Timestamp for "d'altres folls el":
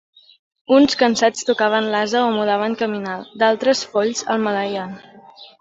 3.45-4.43